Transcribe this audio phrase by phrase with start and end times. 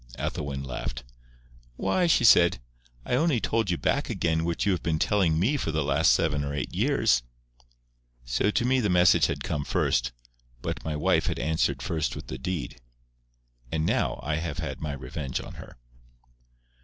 [0.17, 1.03] Ethelwyn laughed.
[1.75, 2.59] "Why," she said,
[3.05, 6.11] "I only told you back again what you have been telling me for the last
[6.11, 7.21] seven or eight years."
[8.25, 10.11] So to me the message had come first,
[10.63, 12.81] but my wife had answered first with the deed.
[13.71, 15.77] And now I have had my revenge on her.